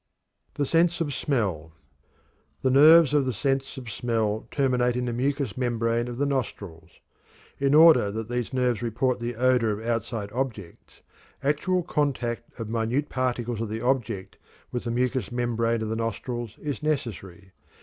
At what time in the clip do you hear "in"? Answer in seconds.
4.95-5.05, 7.59-7.75